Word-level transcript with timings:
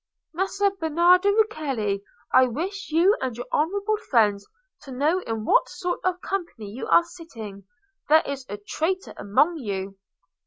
"Messer 0.33 0.71
Bernardo 0.71 1.29
Rucellai, 1.29 1.99
I 2.33 2.47
wish 2.47 2.89
you 2.89 3.15
and 3.21 3.37
your 3.37 3.45
honourable 3.53 3.97
friends 3.97 4.47
to 4.81 4.91
know 4.91 5.19
in 5.21 5.45
what 5.45 5.69
sort 5.69 5.99
of 6.03 6.19
company 6.21 6.71
you 6.71 6.87
are 6.87 7.03
sitting. 7.03 7.65
There 8.09 8.23
is 8.25 8.43
a 8.49 8.57
traitor 8.57 9.13
among 9.15 9.57
you." 9.57 9.99